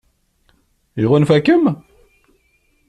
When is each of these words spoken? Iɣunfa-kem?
Iɣunfa-kem? 1.03 1.65